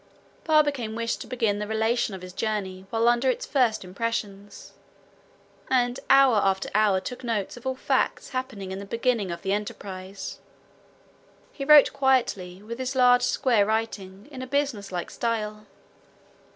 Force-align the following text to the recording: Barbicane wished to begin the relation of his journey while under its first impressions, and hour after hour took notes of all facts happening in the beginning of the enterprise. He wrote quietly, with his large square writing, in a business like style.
Barbicane 0.45 0.95
wished 0.95 1.21
to 1.21 1.27
begin 1.27 1.59
the 1.59 1.67
relation 1.67 2.15
of 2.15 2.23
his 2.23 2.33
journey 2.33 2.87
while 2.89 3.07
under 3.07 3.29
its 3.29 3.45
first 3.45 3.83
impressions, 3.85 4.71
and 5.69 5.99
hour 6.09 6.37
after 6.37 6.71
hour 6.73 6.99
took 6.99 7.23
notes 7.23 7.55
of 7.55 7.67
all 7.67 7.75
facts 7.75 8.29
happening 8.29 8.71
in 8.71 8.79
the 8.79 8.85
beginning 8.87 9.29
of 9.29 9.43
the 9.43 9.53
enterprise. 9.53 10.39
He 11.53 11.63
wrote 11.65 11.93
quietly, 11.93 12.63
with 12.63 12.79
his 12.79 12.95
large 12.95 13.21
square 13.21 13.63
writing, 13.67 14.27
in 14.31 14.41
a 14.41 14.47
business 14.47 14.91
like 14.91 15.11
style. 15.11 15.67